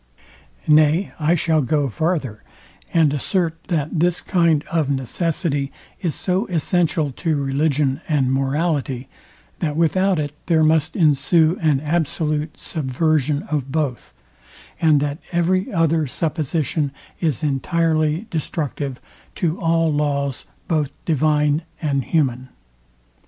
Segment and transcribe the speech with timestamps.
[0.65, 2.41] Nay I shall go farther,
[2.91, 9.09] and assert, that this kind of necessity is so essential to religion and morality,
[9.59, 14.11] that without it there must ensue an absolute subversion of both,
[14.81, 18.99] and that every other supposition is entirely destructive
[19.35, 22.49] to all laws both divine and human.